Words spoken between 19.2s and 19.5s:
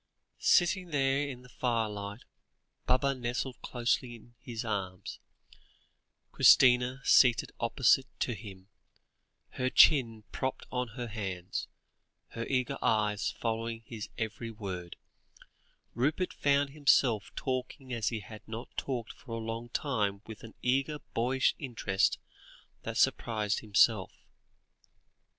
a